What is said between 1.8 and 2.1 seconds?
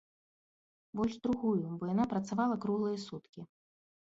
бо яна